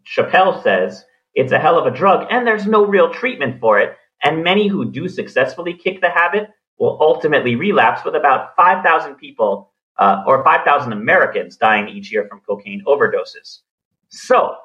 [0.07, 3.96] Chappelle says, it's a hell of a drug, and there's no real treatment for it.
[4.22, 9.72] And many who do successfully kick the habit will ultimately relapse, with about 5,000 people
[9.98, 13.61] uh, or 5,000 Americans dying each year from cocaine overdoses.
[14.09, 14.57] So,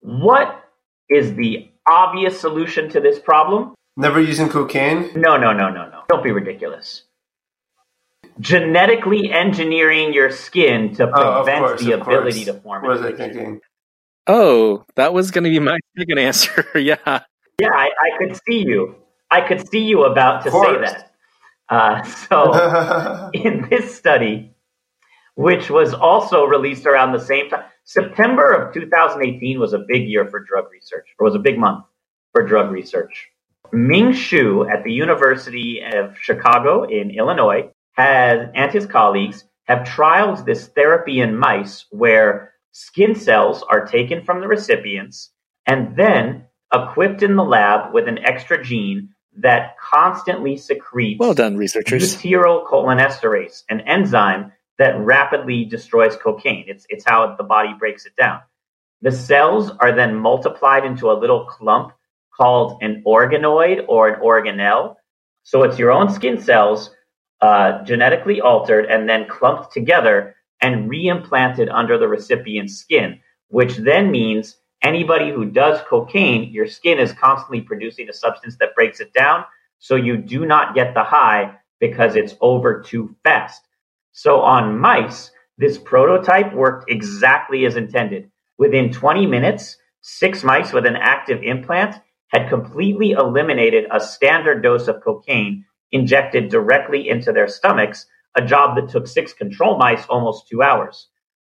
[0.00, 0.64] what
[1.08, 3.74] is the obvious solution to this problem?
[3.96, 5.10] Never using cocaine?
[5.14, 6.02] No, no, no, no, no.
[6.08, 7.04] Don't be ridiculous.
[8.40, 12.56] Genetically engineering your skin to oh, prevent course, the ability course.
[12.56, 12.84] to form.
[12.84, 12.88] It.
[12.88, 13.60] What was I thinking?
[14.26, 16.66] Oh, that was going to be my second answer.
[16.74, 17.20] yeah.
[17.60, 18.96] Yeah, I, I, could see you.
[19.30, 21.12] I could see you about to say that.
[21.68, 24.56] Uh, so, in this study,
[25.36, 30.26] which was also released around the same time, September of 2018 was a big year
[30.26, 31.84] for drug research, or was a big month
[32.32, 33.30] for drug research.
[33.74, 40.44] Ming Shu at the University of Chicago in Illinois has, and his colleagues have trialed
[40.44, 45.30] this therapy in mice where skin cells are taken from the recipients
[45.66, 51.56] and then equipped in the lab with an extra gene that constantly secretes well done
[51.56, 56.64] researchers butyrylcholinesterase, an enzyme that rapidly destroys cocaine.
[56.68, 58.40] It's, it's how the body breaks it down.
[59.02, 61.92] The cells are then multiplied into a little clump
[62.36, 64.96] called an organoid or an organelle.
[65.42, 66.90] So it's your own skin cells
[67.40, 74.10] uh, genetically altered and then clumped together and reimplanted under the recipient's skin, which then
[74.10, 79.12] means anybody who does cocaine, your skin is constantly producing a substance that breaks it
[79.12, 79.44] down.
[79.78, 83.62] So you do not get the high because it's over too fast.
[84.12, 88.30] So on mice, this prototype worked exactly as intended.
[88.56, 91.96] Within 20 minutes, six mice with an active implant
[92.34, 98.74] had completely eliminated a standard dose of cocaine injected directly into their stomachs, a job
[98.74, 101.08] that took six control mice almost two hours.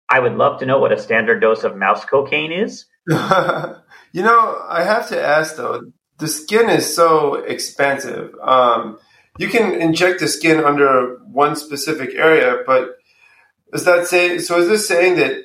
[0.08, 2.86] I would love to know what a standard dose of mouse cocaine is.
[3.08, 8.34] you know, I have to ask though, the skin is so expensive.
[8.42, 8.98] Um,
[9.38, 12.96] you can inject the skin under one specific area, but
[13.72, 14.58] is that say so?
[14.58, 15.44] Is this saying that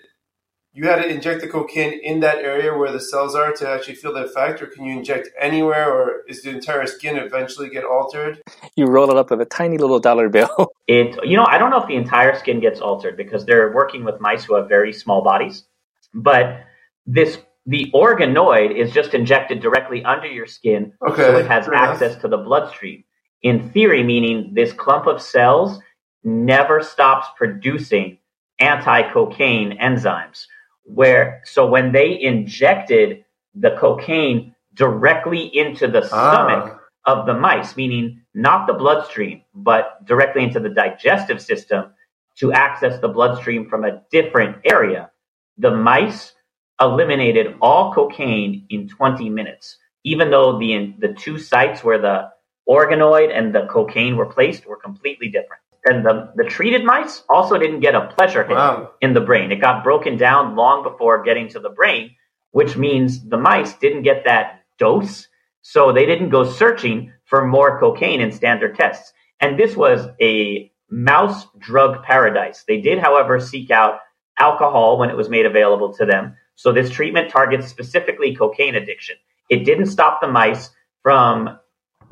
[0.78, 3.96] you had to inject the cocaine in that area where the cells are to actually
[3.96, 7.84] feel the effect, or can you inject anywhere, or is the entire skin eventually get
[7.84, 8.40] altered?
[8.76, 10.56] You roll it up with a tiny little dollar bill.
[10.90, 14.06] It, you know, I don't know if the entire skin gets altered because they're working
[14.06, 15.66] with mice who have very small bodies,
[16.14, 16.64] but
[17.06, 22.12] this the organoid is just injected directly under your skin, okay, so it has access
[22.12, 22.22] enough.
[22.22, 23.04] to the bloodstream
[23.42, 25.80] in theory, meaning this clump of cells
[26.24, 28.18] never stops producing
[28.60, 30.46] anti-cocaine enzymes.
[30.88, 37.20] Where so when they injected the cocaine directly into the stomach ah.
[37.20, 41.92] of the mice, meaning not the bloodstream, but directly into the digestive system
[42.38, 45.12] to access the bloodstream from a different area,
[45.58, 46.34] the mice
[46.80, 52.30] eliminated all cocaine in 20 minutes, even though the the two sites where the
[52.70, 55.62] organoid and the cocaine were placed were completely different.
[55.88, 58.92] And the, the treated mice also didn't get a pleasure hit wow.
[59.00, 59.54] in the brain.
[59.54, 62.12] It got broken down long before getting to the brain,
[62.52, 65.30] which means the mice didn't get that dose.
[65.62, 69.14] So they didn't go searching for more cocaine in standard tests.
[69.40, 72.66] And this was a mouse drug paradise.
[72.68, 74.00] They did, however, seek out
[74.38, 76.36] alcohol when it was made available to them.
[76.56, 79.16] So this treatment targets specifically cocaine addiction.
[79.50, 80.70] It didn't stop the mice
[81.02, 81.60] from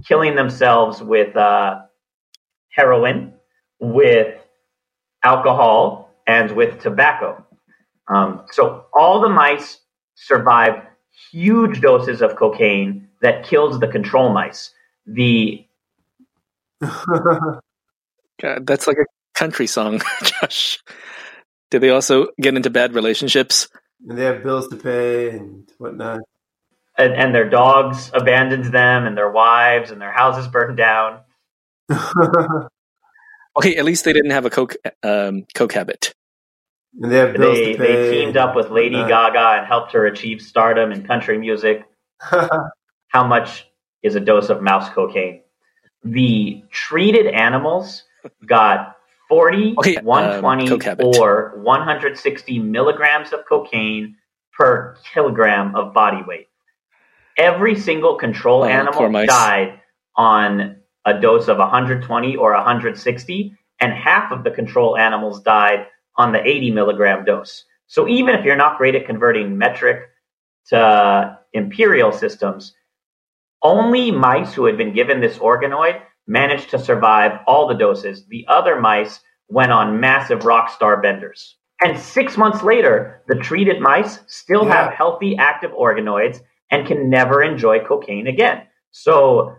[0.05, 1.82] killing themselves with uh,
[2.69, 3.34] heroin,
[3.80, 4.36] with
[5.23, 7.43] alcohol, and with tobacco.
[8.07, 9.80] Um, so all the mice
[10.15, 10.86] survived
[11.32, 14.71] huge doses of cocaine that kills the control mice.
[15.05, 15.65] The
[16.82, 17.61] God,
[18.67, 20.80] that's like a country song, Josh.
[21.71, 23.67] Did they also get into bad relationships?
[24.07, 26.21] And they have bills to pay and whatnot
[26.97, 31.19] and, and their dogs abandoned them, and their wives and their houses burned down.
[33.57, 36.13] okay, at least they didn't have a coke um, coke habit.
[37.01, 41.05] And they, they, they teamed up with Lady Gaga and helped her achieve stardom in
[41.05, 41.83] country music.
[42.21, 43.67] How much
[44.01, 45.41] is a dose of mouse cocaine?
[46.03, 48.03] The treated animals
[48.45, 48.95] got
[49.27, 54.15] 40, okay, 120, um, or 160 milligrams of cocaine
[54.53, 56.47] per kilogram of body weight
[57.37, 59.79] every single control oh, animal died
[60.15, 65.87] on a dose of 120 or 160, and half of the control animals died
[66.17, 67.65] on the 80 milligram dose.
[67.87, 70.09] So even if you're not great at converting metric
[70.67, 72.73] to imperial systems,
[73.61, 78.25] only mice who had been given this organoid managed to survive all the doses.
[78.27, 81.55] The other mice went on massive rock star benders.
[81.81, 84.73] And six months later, the treated mice still yeah.
[84.73, 86.41] have healthy active organoids
[86.71, 88.63] and can never enjoy cocaine again.
[88.91, 89.55] So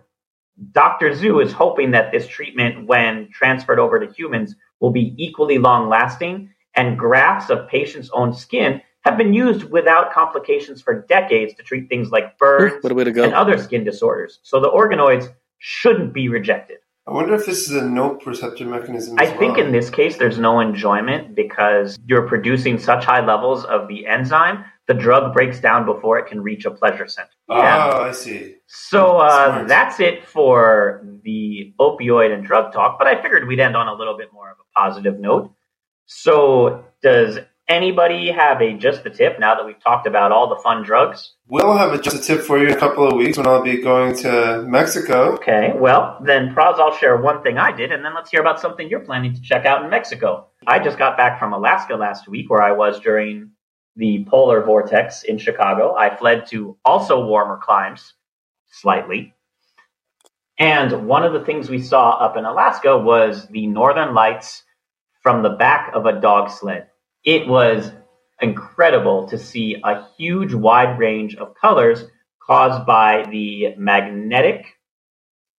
[0.72, 1.10] Dr.
[1.10, 5.88] Zhu is hoping that this treatment, when transferred over to humans, will be equally long
[5.88, 11.62] lasting, and grafts of patients' own skin have been used without complications for decades to
[11.62, 14.40] treat things like burns and other skin disorders.
[14.42, 16.78] So the organoids shouldn't be rejected.
[17.06, 19.14] I wonder if this is a nociceptor mechanism.
[19.18, 23.86] I think in this case, there's no enjoyment because you're producing such high levels of
[23.86, 27.28] the enzyme the drug breaks down before it can reach a pleasure center.
[27.48, 27.88] Oh, yeah.
[27.88, 28.56] I see.
[28.66, 33.76] So uh, that's it for the opioid and drug talk, but I figured we'd end
[33.76, 35.52] on a little bit more of a positive note.
[36.08, 40.62] So, does Anybody have a just the tip now that we've talked about all the
[40.62, 41.32] fun drugs?
[41.48, 43.60] We'll have a, just a tip for you in a couple of weeks when I'll
[43.62, 45.32] be going to Mexico.
[45.32, 48.60] Okay, well, then Praz, I'll share one thing I did, and then let's hear about
[48.60, 50.46] something you're planning to check out in Mexico.
[50.64, 53.50] I just got back from Alaska last week, where I was during
[53.96, 55.94] the polar vortex in Chicago.
[55.94, 58.14] I fled to also warmer climes,
[58.70, 59.34] slightly.
[60.58, 64.62] And one of the things we saw up in Alaska was the northern lights
[65.22, 66.88] from the back of a dog sled.
[67.24, 67.90] It was
[68.40, 72.04] incredible to see a huge wide range of colors
[72.40, 74.66] caused by the magnetic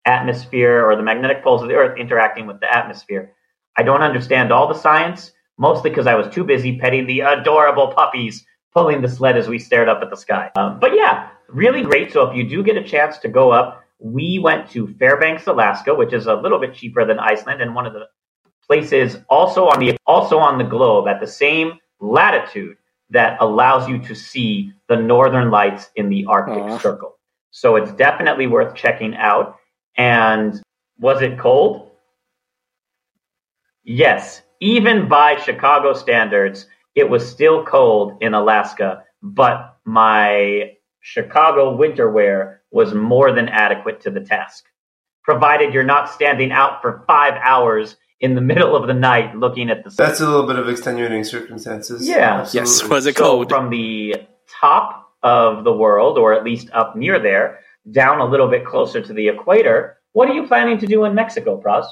[0.05, 3.33] atmosphere or the magnetic poles of the earth interacting with the atmosphere.
[3.77, 7.93] I don't understand all the science, mostly because I was too busy petting the adorable
[7.93, 10.51] puppies pulling the sled as we stared up at the sky.
[10.55, 12.11] Um, but yeah, really great.
[12.13, 15.95] So if you do get a chance to go up, we went to Fairbanks, Alaska,
[15.95, 18.07] which is a little bit cheaper than Iceland and one of the
[18.67, 22.77] places also on the also on the globe at the same latitude
[23.09, 26.81] that allows you to see the northern lights in the Arctic Aww.
[26.81, 27.17] Circle.
[27.51, 29.57] So it's definitely worth checking out.
[29.95, 30.61] And
[30.99, 31.91] was it cold?
[33.83, 42.09] Yes, even by Chicago standards, it was still cold in Alaska, but my Chicago winter
[42.09, 44.65] wear was more than adequate to the task,
[45.23, 49.69] provided you're not standing out for five hours in the middle of the night looking
[49.69, 50.05] at the sun.
[50.05, 52.07] That's a little bit of extenuating circumstances.
[52.07, 52.41] Yeah.
[52.41, 52.71] Absolutely.
[52.71, 52.83] Yes.
[52.89, 53.49] Was it cold?
[53.49, 54.15] So from the
[54.59, 57.59] top of the world, or at least up near there,
[57.91, 61.15] down a little bit closer to the equator, what are you planning to do in
[61.15, 61.85] Mexico, Praz?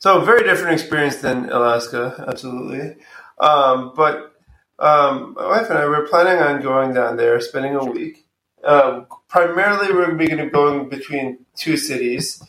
[0.00, 3.02] So, very different experience than Alaska, absolutely.
[3.40, 4.32] Um, but
[4.78, 8.24] um, my wife and I were planning on going down there, spending a week.
[8.62, 12.40] Um, primarily, we're going to be going between two cities.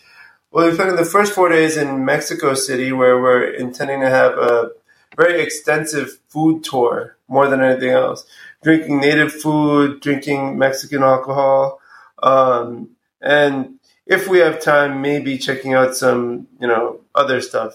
[0.52, 4.34] Well, we're spending the first four days in Mexico City, where we're intending to have
[4.34, 4.70] a
[5.18, 8.28] very extensive food tour more than anything else.
[8.62, 11.80] Drinking native food, drinking Mexican alcohol,
[12.22, 12.91] um,
[13.22, 17.74] and if we have time, maybe checking out some, you know, other stuff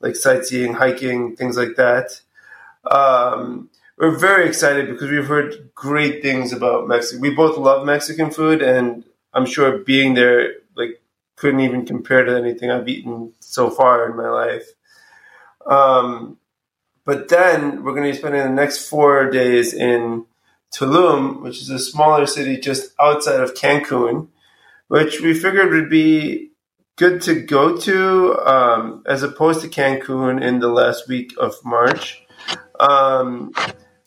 [0.00, 2.20] like sightseeing, hiking, things like that.
[2.90, 7.20] Um, we're very excited because we've heard great things about Mexico.
[7.20, 11.00] We both love Mexican food, and I'm sure being there like
[11.36, 14.66] couldn't even compare to anything I've eaten so far in my life.
[15.66, 16.38] Um,
[17.04, 20.26] but then we're going to be spending the next four days in
[20.72, 24.28] Tulum, which is a smaller city just outside of Cancun,
[24.88, 26.50] which we figured would be
[26.96, 32.22] good to go to um, as opposed to Cancun in the last week of March.
[32.78, 33.52] Um,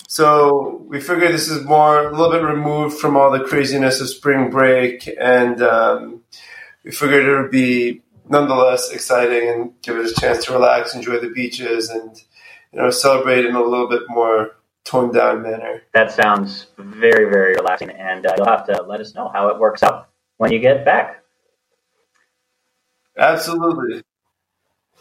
[0.07, 4.09] so we figured this is more a little bit removed from all the craziness of
[4.09, 6.23] spring break, and um,
[6.83, 11.19] we figured it would be nonetheless exciting and give us a chance to relax, enjoy
[11.19, 12.21] the beaches, and
[12.71, 14.51] you know celebrate in a little bit more
[14.85, 15.81] toned down manner.
[15.93, 19.59] That sounds very very relaxing, and uh, you'll have to let us know how it
[19.59, 21.23] works out when you get back.
[23.17, 24.03] Absolutely.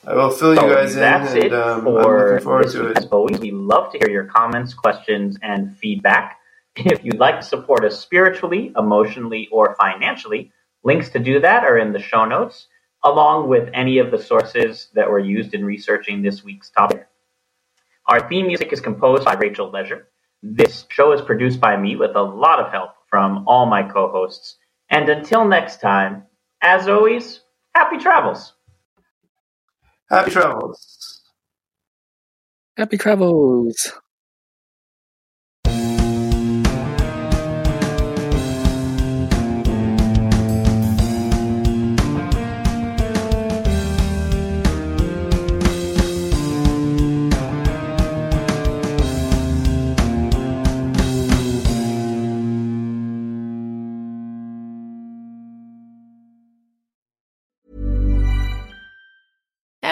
[0.06, 1.00] I will fill you guys in.
[1.00, 3.40] That's and, it um, for forward to it.
[3.40, 6.38] We love to hear your comments, questions, and feedback.
[6.76, 10.52] If you'd like to support us spiritually, emotionally, or financially,
[10.84, 12.68] links to do that are in the show notes,
[13.02, 17.08] along with any of the sources that were used in researching this week's topic.
[18.06, 20.08] Our theme music is composed by Rachel Leisure.
[20.42, 24.10] This show is produced by me with a lot of help from all my co
[24.10, 24.58] hosts.
[24.90, 26.24] And until next time,
[26.60, 27.40] as always,
[27.76, 28.54] happy travels.
[30.08, 31.22] Happy travels.
[32.76, 33.92] Happy travels.